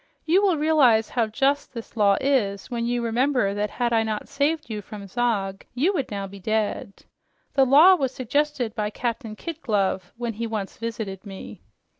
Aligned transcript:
You 0.25 0.41
will 0.41 0.57
realize 0.57 1.09
how 1.09 1.27
just 1.27 1.75
this 1.75 1.95
law 1.95 2.17
is 2.19 2.71
when 2.71 2.87
you 2.87 3.03
remember 3.03 3.53
that 3.53 3.69
had 3.69 3.93
I 3.93 4.01
not 4.01 4.27
saved 4.27 4.67
you 4.67 4.81
from 4.81 5.05
Zog, 5.05 5.63
you 5.75 5.93
would 5.93 6.09
now 6.09 6.25
be 6.25 6.39
dead. 6.39 7.05
The 7.53 7.65
law 7.67 7.93
was 7.93 8.11
suggested 8.11 8.73
by 8.73 8.89
Captain 8.89 9.35
Kid 9.35 9.61
Glove, 9.61 10.11
when 10.17 10.33
he 10.33 10.47
once 10.47 10.77
visited 10.79 11.23
me." 11.23 11.61